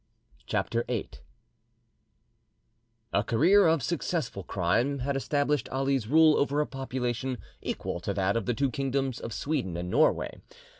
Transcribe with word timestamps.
CHAPTER 0.47 0.83
VIII 0.87 1.11
A 3.13 3.23
career 3.23 3.67
of 3.67 3.83
successful 3.83 4.41
crime 4.41 4.97
had 4.97 5.15
established 5.15 5.69
Ali's 5.69 6.07
rule 6.07 6.37
over 6.37 6.59
a 6.59 6.65
population 6.65 7.37
equal 7.61 7.99
to 7.99 8.13
that 8.15 8.35
of 8.35 8.47
the 8.47 8.55
two 8.55 8.71
kingdoms 8.71 9.19
of 9.19 9.31
Sweden 9.31 9.77
and 9.77 9.91
Norway. 9.91 10.41